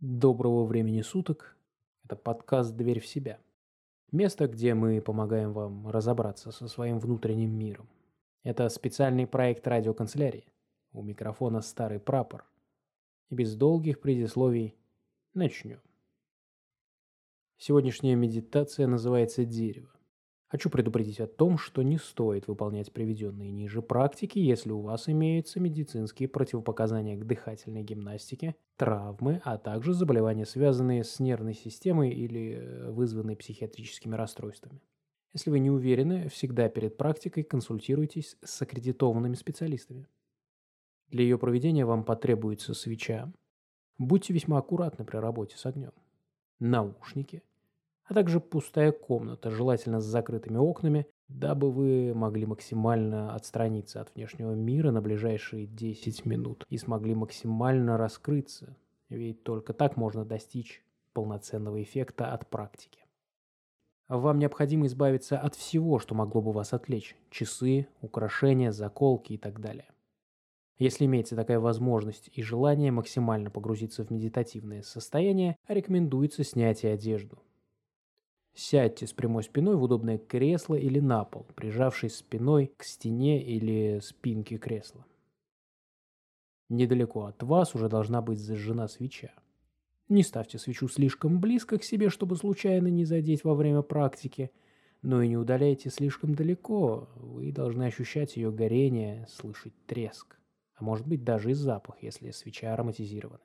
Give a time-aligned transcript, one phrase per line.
[0.00, 1.56] Доброго времени суток.
[2.04, 3.40] Это подкаст «Дверь в себя».
[4.12, 7.88] Место, где мы помогаем вам разобраться со своим внутренним миром.
[8.44, 10.46] Это специальный проект радиоканцелярии.
[10.92, 12.44] У микрофона старый прапор.
[13.28, 14.76] И без долгих предисловий
[15.34, 15.80] начнем.
[17.56, 19.90] Сегодняшняя медитация называется «Дерево».
[20.48, 25.60] Хочу предупредить о том, что не стоит выполнять приведенные ниже практики, если у вас имеются
[25.60, 32.90] медицинские противопоказания к дыхательной гимнастике, травмы, а также заболевания, связанные с нервной системой или э,
[32.90, 34.80] вызванные психиатрическими расстройствами.
[35.34, 40.06] Если вы не уверены, всегда перед практикой консультируйтесь с аккредитованными специалистами.
[41.08, 43.30] Для ее проведения вам потребуется свеча.
[43.98, 45.92] Будьте весьма аккуратны при работе с огнем.
[46.58, 47.42] Наушники–
[48.08, 54.52] а также пустая комната, желательно с закрытыми окнами, дабы вы могли максимально отстраниться от внешнего
[54.52, 58.76] мира на ближайшие 10 минут и смогли максимально раскрыться,
[59.10, 60.82] ведь только так можно достичь
[61.12, 63.04] полноценного эффекта от практики.
[64.08, 69.60] Вам необходимо избавиться от всего, что могло бы вас отвлечь– часы, украшения, заколки и так
[69.60, 69.88] далее.
[70.78, 77.42] Если имеется такая возможность и желание максимально погрузиться в медитативное состояние, рекомендуется снятие одежду.
[78.54, 84.00] Сядьте с прямой спиной в удобное кресло или на пол, прижавшись спиной к стене или
[84.00, 85.06] спинке кресла.
[86.68, 89.32] Недалеко от вас уже должна быть зажжена свеча.
[90.08, 94.50] Не ставьте свечу слишком близко к себе, чтобы случайно не задеть во время практики,
[95.02, 97.08] но и не удаляйте слишком далеко.
[97.16, 100.38] Вы должны ощущать ее горение, слышать треск,
[100.74, 103.40] а может быть даже и запах, если свеча ароматизированная.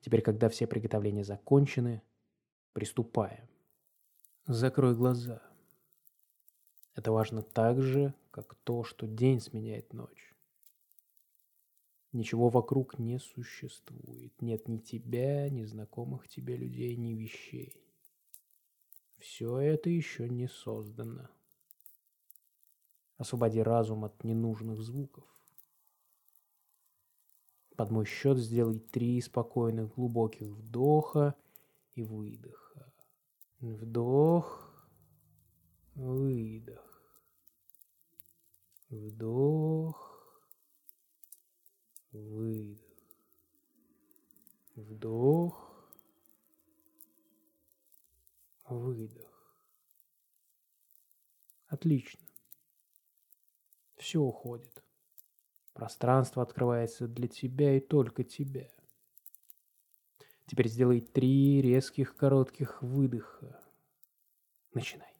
[0.00, 2.02] Теперь, когда все приготовления закончены,
[2.72, 3.46] приступаем.
[4.48, 5.40] Закрой глаза.
[6.96, 10.34] Это важно так же, как то, что день сменяет ночь.
[12.10, 14.32] Ничего вокруг не существует.
[14.42, 17.80] Нет ни тебя, ни знакомых тебе людей, ни вещей.
[19.18, 21.30] Все это еще не создано.
[23.18, 25.24] Освободи разум от ненужных звуков.
[27.76, 31.36] Под мой счет сделай три спокойных глубоких вдоха
[31.94, 32.91] и выдоха.
[33.62, 34.74] Вдох,
[35.94, 37.00] выдох.
[38.90, 40.18] Вдох,
[42.10, 42.80] выдох.
[44.74, 45.86] Вдох,
[48.68, 49.54] выдох.
[51.68, 52.26] Отлично.
[53.96, 54.82] Все уходит.
[55.72, 58.68] Пространство открывается для тебя и только тебя.
[60.52, 63.58] Теперь сделай три резких коротких выдоха.
[64.74, 65.16] Начинай.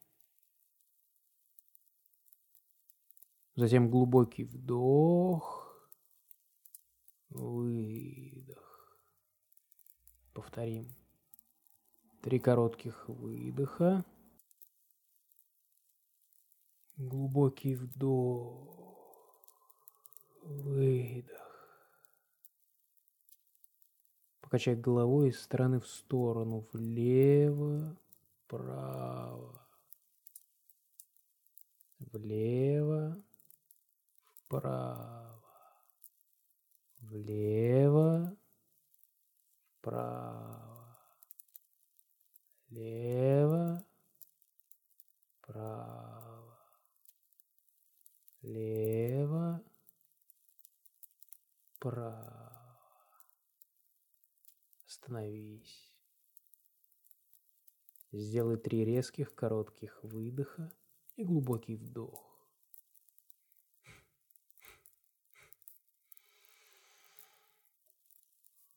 [3.54, 5.90] Затем глубокий вдох,
[7.30, 9.02] выдох.
[10.34, 10.94] Повторим.
[12.20, 14.04] Три коротких выдоха.
[16.98, 19.40] Глубокий вдох,
[20.42, 21.41] выдох.
[24.52, 27.96] Покачать головой из стороны в сторону, влево,
[28.44, 29.66] вправо,
[32.12, 33.16] влево,
[34.44, 35.42] вправо,
[37.00, 38.36] влево,
[39.78, 40.98] вправо,
[42.68, 43.82] лево,
[45.40, 46.58] вправо,
[48.42, 49.60] лево,
[51.78, 52.21] вправо.
[55.12, 55.92] Остановись.
[58.12, 60.72] Сделай три резких коротких выдоха
[61.16, 62.48] и глубокий вдох.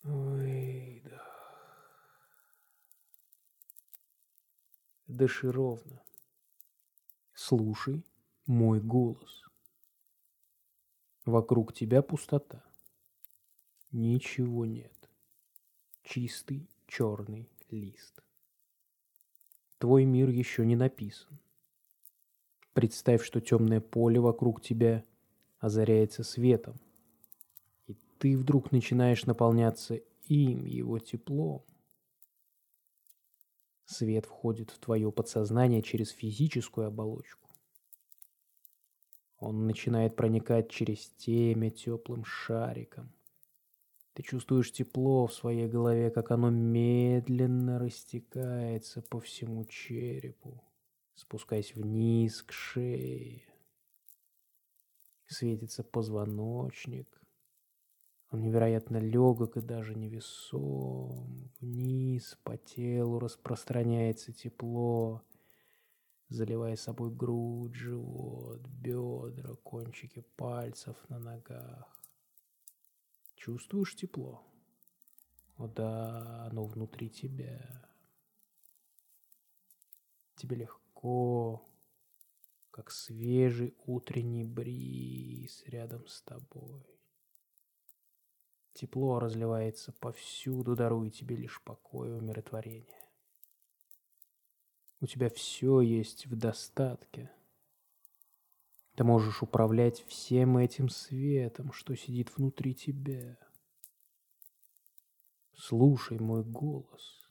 [0.03, 1.21] Выдох.
[5.07, 6.03] Дыши ровно.
[7.33, 8.03] Слушай
[8.45, 9.43] мой голос.
[11.25, 12.61] Вокруг тебя пустота.
[13.91, 14.94] Ничего нет
[16.05, 18.23] чистый черный лист.
[19.79, 21.39] Твой мир еще не написан.
[22.73, 25.03] Представь, что темное поле вокруг тебя
[25.59, 26.79] озаряется светом,
[27.87, 29.95] и ты вдруг начинаешь наполняться
[30.27, 31.65] им, его теплом.
[33.85, 37.49] Свет входит в твое подсознание через физическую оболочку.
[39.37, 43.11] Он начинает проникать через темя теплым шариком–
[44.15, 50.63] ты чувствуешь тепло в своей голове, как оно медленно растекается по всему черепу,
[51.15, 53.43] спускаясь вниз к шее.
[55.27, 57.21] Светится позвоночник.
[58.31, 61.51] Он невероятно легок и даже невесом.
[61.59, 62.37] Вниз
[62.73, 65.23] телу распространяется тепло,
[66.29, 72.04] заливая собой грудь, живот, бедра, кончики пальцев на ногах.
[73.45, 74.43] Чувствуешь тепло?
[75.57, 77.87] О да, оно внутри тебя.
[80.35, 81.63] Тебе легко,
[82.71, 86.87] как свежий утренний бриз рядом с тобой.
[88.73, 93.11] Тепло разливается повсюду, даруя тебе лишь покой и умиротворение.
[95.01, 97.31] У тебя все есть в достатке.
[98.95, 103.37] Ты можешь управлять всем этим светом, что сидит внутри тебя.
[105.53, 107.29] Слушай мой голос.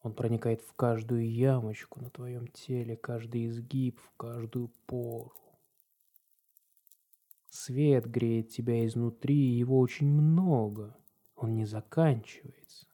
[0.00, 5.32] Он проникает в каждую ямочку на твоем теле, каждый изгиб, в каждую пору.
[7.50, 10.96] Свет греет тебя изнутри, и его очень много.
[11.36, 12.86] Он не заканчивается.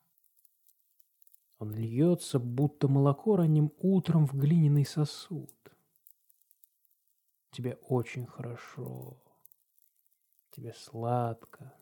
[1.58, 5.50] Он льется, будто молоко ранним утром в глиняный сосуд.
[7.50, 9.16] Тебе очень хорошо.
[10.50, 11.74] Тебе сладко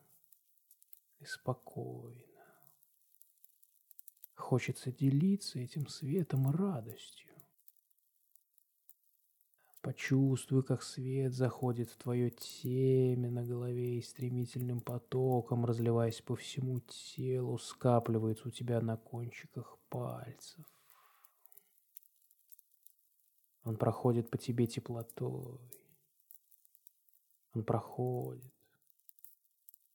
[1.19, 2.23] и спокойно.
[4.35, 7.27] Хочется делиться этим светом и радостью.
[9.81, 16.81] Почувствуй, как свет заходит в твое темя на голове и стремительным потоком, разливаясь по всему
[16.81, 20.65] телу, скапливается у тебя на кончиках пальцев.
[23.67, 25.59] Он проходит по тебе теплотой.
[27.53, 28.53] Он проходит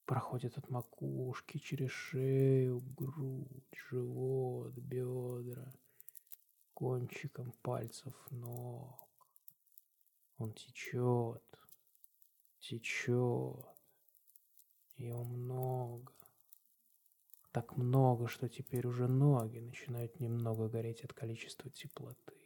[0.05, 5.73] проходит от макушки через шею, грудь, живот, бедра,
[6.75, 9.09] кончиком пальцев ног.
[10.37, 11.43] Он течет,
[12.59, 13.65] течет.
[14.99, 16.13] Его много.
[17.53, 22.42] Так много, что теперь уже ноги начинают немного гореть от количества теплоты.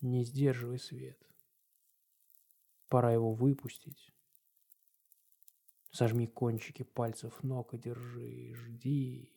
[0.00, 1.18] Не сдерживай свет.
[2.88, 4.12] Пора его выпустить.
[5.90, 9.32] Сожми кончики пальцев ног и держи, жди.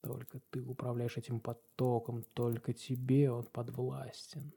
[0.00, 4.52] Только ты управляешь этим потоком, только тебе он подвластен.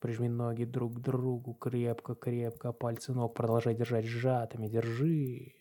[0.00, 4.68] Прижми ноги друг к другу крепко-крепко, а пальцы ног продолжай держать сжатыми.
[4.68, 5.54] Держи.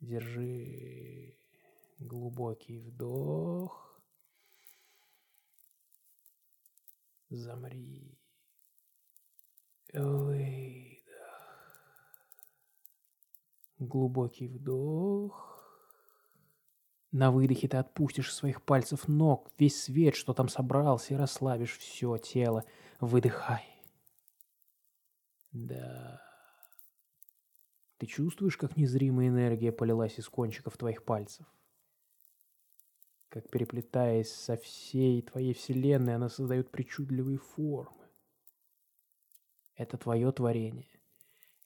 [0.00, 1.36] Держи.
[1.98, 3.89] Глубокий вдох.
[7.30, 8.18] Замри.
[9.92, 11.00] Выдох.
[13.78, 15.46] Глубокий вдох.
[17.12, 22.18] На выдохе ты отпустишь своих пальцев ног весь свет, что там собрался, и расслабишь все
[22.18, 22.64] тело.
[23.00, 23.64] Выдыхай.
[25.52, 26.20] Да.
[27.98, 31.46] Ты чувствуешь, как незримая энергия полилась из кончиков твоих пальцев?
[33.30, 38.08] Как переплетаясь со всей твоей вселенной, она создает причудливые формы.
[39.76, 41.00] Это твое творение.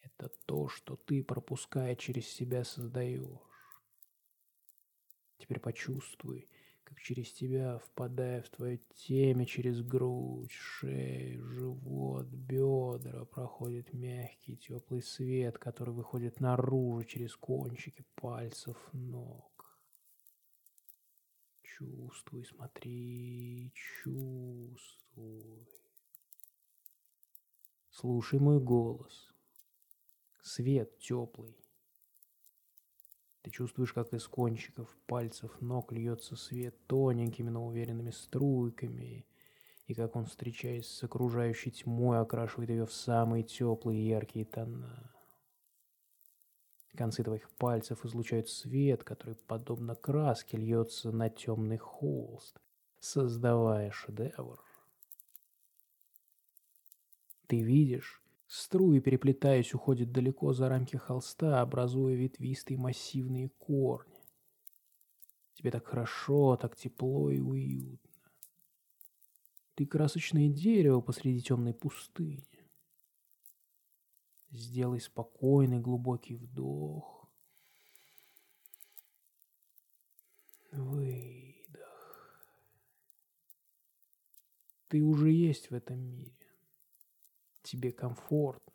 [0.02, 3.38] Это то, что ты, пропуская через себя, создаешь.
[5.38, 6.50] Теперь почувствуй,
[6.84, 15.00] как через тебя, впадая в твое темя, через грудь, шею, живот, бедра, проходит мягкий теплый
[15.00, 19.53] свет, который выходит наружу через кончики пальцев ног.
[21.78, 25.68] Чувствуй, смотри, чувствуй.
[27.90, 29.34] Слушай мой голос.
[30.40, 31.56] Свет теплый.
[33.42, 39.26] Ты чувствуешь, как из кончиков пальцев ног льется свет тоненькими, но уверенными струйками,
[39.86, 45.13] и как он, встречаясь с окружающей тьмой, окрашивает ее в самые теплые яркие тона.
[46.96, 52.56] Концы твоих пальцев излучают свет, который, подобно краске, льется на темный холст,
[53.00, 54.62] создавая шедевр.
[57.48, 64.14] Ты видишь, струи, переплетаясь, уходят далеко за рамки холста, образуя ветвистые массивные корни.
[65.54, 68.10] Тебе так хорошо, так тепло и уютно.
[69.74, 72.53] Ты красочное дерево посреди темной пустыни.
[74.54, 77.28] Сделай спокойный глубокий вдох.
[80.70, 82.46] Выдох.
[84.86, 86.46] Ты уже есть в этом мире.
[87.64, 88.72] Тебе комфортно.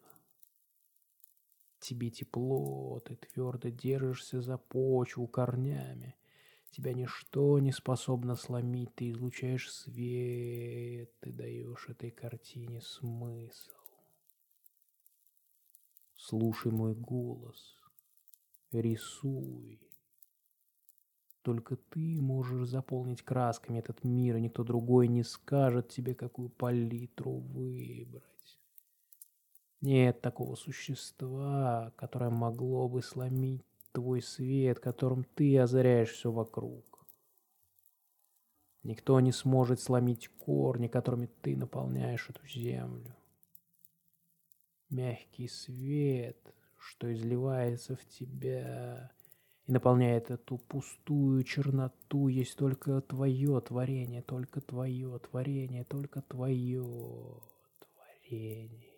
[1.79, 6.17] Тебе тепло, ты твердо держишься за почву корнями.
[6.71, 13.78] Тебя ничто не способно сломить, ты излучаешь свет, ты даешь этой картине смысл.
[16.21, 17.77] Слушай мой голос.
[18.71, 19.79] Рисуй.
[21.41, 27.37] Только ты можешь заполнить красками этот мир, и никто другой не скажет тебе, какую палитру
[27.37, 28.59] выбрать.
[29.79, 37.07] Нет такого существа, которое могло бы сломить твой свет, которым ты озаряешь все вокруг.
[38.83, 43.15] Никто не сможет сломить корни, которыми ты наполняешь эту землю.
[44.89, 49.11] Мягкий свет, что изливается в тебя
[49.67, 56.83] и наполняет эту пустую черноту, есть только твое творение, только твое творение, только твое
[57.79, 58.89] творение.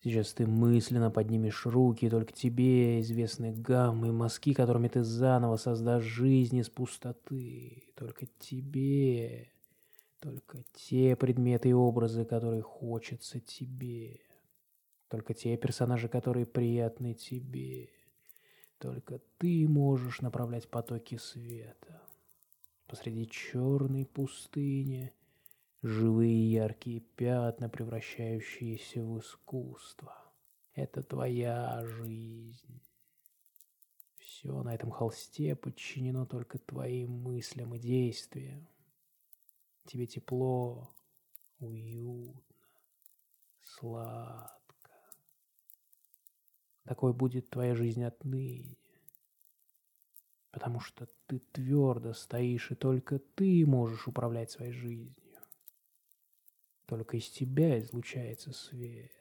[0.00, 6.04] Сейчас ты мысленно поднимешь руки, только тебе известны гаммы и мазки, которыми ты заново создашь
[6.04, 7.82] жизнь из пустоты.
[7.96, 9.50] Только тебе,
[10.20, 14.20] только те предметы и образы, которые хочется тебе.
[15.08, 17.90] Только те персонажи, которые приятны тебе.
[18.78, 22.02] Только ты можешь направлять потоки света.
[22.86, 25.12] Посреди черной пустыни–
[25.86, 30.14] живые яркие пятна, превращающиеся в искусство.
[30.74, 32.82] Это твоя жизнь.
[34.18, 38.66] Все на этом холсте подчинено только твоим мыслям и действиям.
[39.86, 40.90] Тебе тепло,
[41.60, 42.42] уютно,
[43.62, 44.90] сладко.
[46.84, 48.76] Такой будет твоя жизнь отныне.
[50.50, 55.40] Потому что ты твердо стоишь, и только ты можешь управлять своей жизнью.
[56.86, 59.12] Только из тебя излучается свет.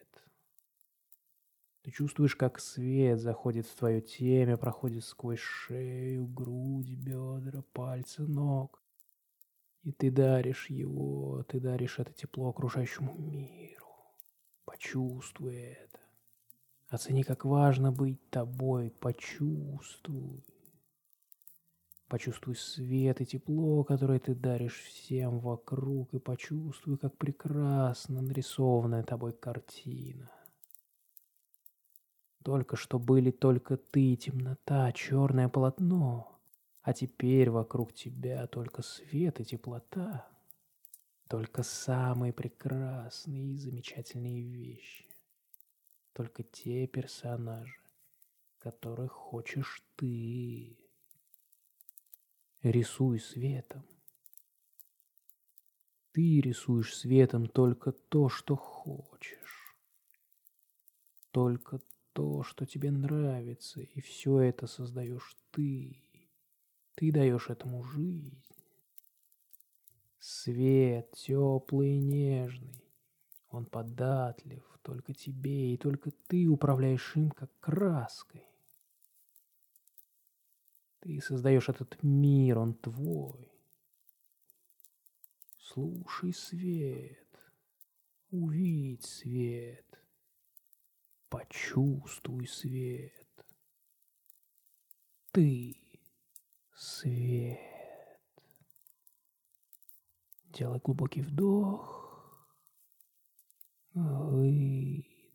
[1.81, 8.84] Ты чувствуешь, как свет заходит в твое темя, проходит сквозь шею, грудь, бедра, пальцы, ног.
[9.85, 13.85] И ты даришь его, ты даришь это тепло окружающему миру.
[14.65, 15.99] Почувствуй это.
[16.89, 20.43] Оцени, как важно быть тобой, почувствуй.
[22.07, 29.33] Почувствуй свет и тепло, которое ты даришь всем вокруг, и почувствуй, как прекрасно нарисованная тобой
[29.33, 30.31] картина.
[32.43, 36.34] Только что были только ты, темнота, черное полотно,
[36.85, 40.29] а теперь вокруг тебя только свет и теплота,
[41.27, 45.09] только самые прекрасные и замечательные вещи,
[46.13, 47.81] только те персонажи,
[48.59, 50.77] которых хочешь ты.
[52.61, 53.83] Рисуй светом.
[56.11, 59.75] Ты рисуешь светом только то, что хочешь.
[61.31, 61.81] Только
[62.13, 66.04] то, что тебе нравится, и все это создаешь ты.
[66.95, 68.41] Ты даешь этому жизнь.
[70.19, 72.81] Свет теплый и нежный.
[73.49, 78.43] Он податлив только тебе, и только ты управляешь им как краской.
[80.99, 83.51] Ты создаешь этот мир, он твой.
[85.59, 87.27] Слушай свет,
[88.31, 89.99] увидь свет,
[91.29, 93.45] почувствуй свет.
[95.31, 95.84] Ты
[96.75, 97.59] свет.
[100.53, 102.05] Делай глубокий вдох,
[103.93, 105.25] выдох.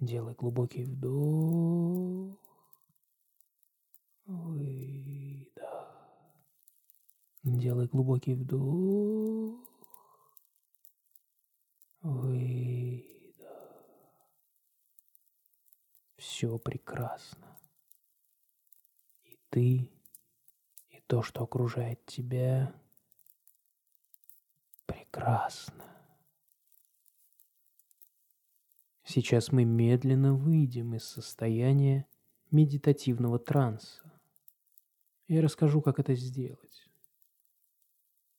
[0.00, 2.38] Делай глубокий вдох.
[4.26, 5.32] Выдох.
[7.42, 9.68] Делай глубокий вдох.
[12.02, 13.12] Выдох.
[16.16, 17.51] Все прекрасно.
[19.52, 19.90] Ты,
[20.88, 22.74] и то, что окружает тебя,
[24.86, 25.84] прекрасно.
[29.04, 32.06] Сейчас мы медленно выйдем из состояния
[32.50, 34.10] медитативного транса.
[35.28, 36.88] Я расскажу, как это сделать.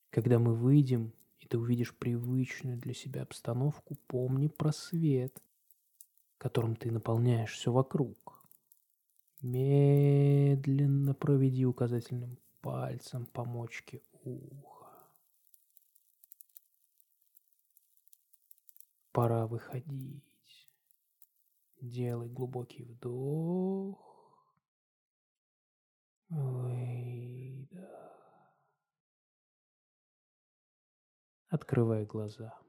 [0.09, 5.43] Когда мы выйдем, и ты увидишь привычную для себя обстановку, помни про свет,
[6.39, 8.32] которым ты наполняешь все вокруг.
[9.43, 14.89] Медленно проведи указательным пальцем по мочке уха.
[19.11, 20.23] Пора выходить.
[21.81, 23.99] Делай глубокий вдох.
[26.29, 27.83] Выдох.
[31.49, 32.62] Открывай глаза.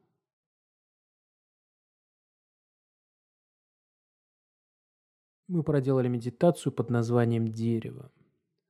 [5.46, 8.10] Мы проделали медитацию под названием «Дерево»,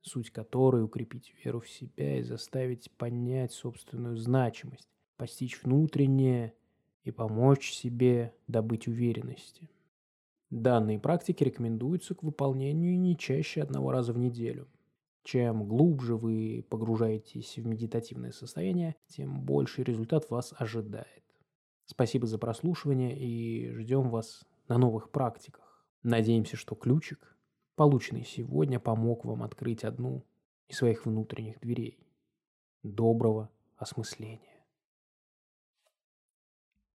[0.01, 6.53] суть которой– укрепить веру в себя и заставить понять собственную значимость, постичь внутреннее
[7.05, 9.69] и помочь себе добыть уверенности.
[10.49, 14.67] Данные практики рекомендуются к выполнению не чаще одного раза в неделю.
[15.23, 21.23] Чем глубже вы погружаетесь в медитативное состояние, тем больший результат вас ожидает.
[21.85, 25.64] Спасибо за прослушивание и ждем вас на новых практиках.
[26.05, 27.35] Надеемся, что ключик,
[27.75, 30.23] полученный сегодня, помог вам открыть одну
[30.67, 31.97] из своих внутренних дверей.
[32.83, 34.54] Доброго осмысления.